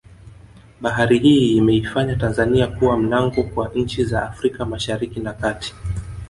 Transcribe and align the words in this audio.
Bahari 0.81 1.19
hii 1.19 1.57
imeifanya 1.57 2.15
Tanzania 2.15 2.67
kuwa 2.67 2.97
mlango 2.97 3.43
kwa 3.43 3.71
nchi 3.75 4.03
za 4.05 4.23
Afrika 4.23 4.65
mashariki 4.65 5.19
na 5.19 5.33
kati 5.33 5.75